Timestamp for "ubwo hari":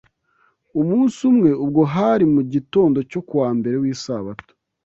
1.63-2.25